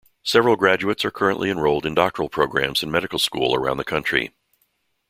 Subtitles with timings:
[0.23, 4.33] Several graduates are currently enrolled in doctoral programs and medical school around the country.